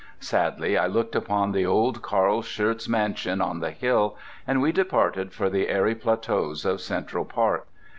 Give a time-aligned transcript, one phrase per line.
[0.19, 5.31] Sadly I looked upon the old Carl Schurz mansion on the hill, and we departed
[5.31, 7.67] for the airy plateaus of Central Park.